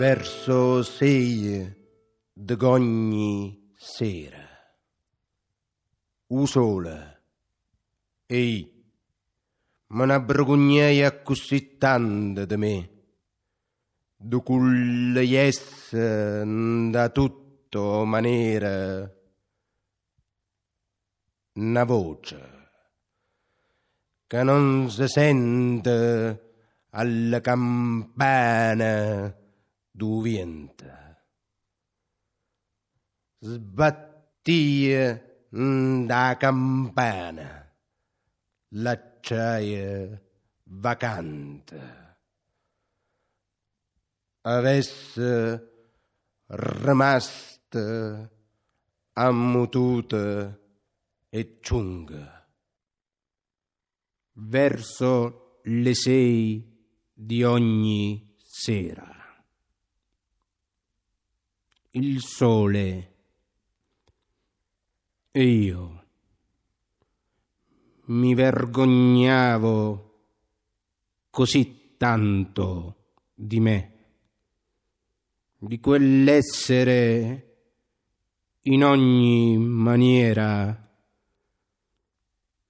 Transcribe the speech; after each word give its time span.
verso 0.00 0.82
sei 0.82 1.76
d'ogni 2.32 3.74
sera. 3.76 4.48
U 6.28 6.46
sole, 6.46 7.22
ehi, 8.24 8.82
me 9.88 10.04
n'abbergognai 10.06 11.22
così 11.22 11.76
tanto 11.76 12.46
di 12.46 12.56
me, 12.56 12.90
du 14.16 14.42
culle 14.42 15.20
yes 15.20 15.94
da 15.94 17.10
tutto 17.10 18.02
maniera, 18.06 19.06
una 21.56 21.84
voce 21.84 22.38
che 24.26 24.42
non 24.42 24.90
si 24.90 25.06
sente 25.06 26.52
alla 26.88 27.40
campana 27.42 29.34
du 30.00 30.22
vento. 30.22 30.88
Sbattia 33.42 35.04
da 35.50 36.36
campana 36.38 37.68
l'acciaia 38.68 40.18
vacante. 40.64 41.80
Avesse 44.40 45.68
rimasto 46.46 48.30
ammututa 49.12 50.58
e 51.28 51.58
ciunga 51.60 52.48
verso 54.32 55.60
le 55.64 55.94
sei 55.94 56.88
di 57.12 57.44
ogni 57.44 58.34
sera. 58.42 59.19
Il 61.90 62.20
sole. 62.22 63.14
E 65.32 65.42
io 65.44 66.04
mi 68.06 68.34
vergognavo 68.34 70.18
così 71.30 71.94
tanto 71.96 72.96
di 73.34 73.60
me, 73.60 73.94
di 75.56 75.78
quell'essere 75.78 77.56
in 78.62 78.84
ogni 78.84 79.56
maniera 79.56 80.88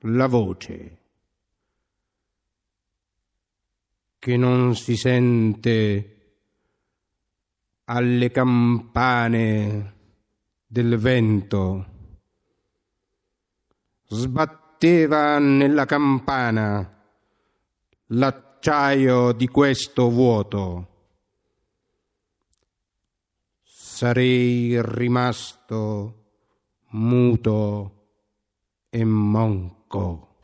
la 0.00 0.26
voce 0.26 0.98
che 4.18 4.36
non 4.36 4.74
si 4.74 4.96
sente 4.96 6.15
alle 7.86 8.30
campane 8.30 9.94
del 10.66 10.96
vento. 10.98 11.86
Sbatteva 14.08 15.38
nella 15.38 15.84
campana 15.84 16.92
l'acciaio 18.06 19.32
di 19.32 19.48
questo 19.48 20.10
vuoto. 20.10 20.94
Sarei 23.62 24.80
rimasto 24.82 26.24
muto 26.90 28.08
e 28.90 29.04
monco. 29.04 30.38